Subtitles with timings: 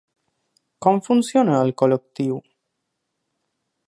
[0.85, 2.39] Com funciona el col·lectiu?